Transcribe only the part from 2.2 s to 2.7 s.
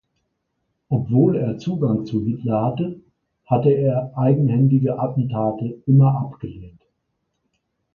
Hitler